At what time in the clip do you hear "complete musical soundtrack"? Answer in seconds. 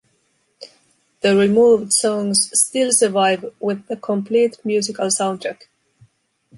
3.95-5.65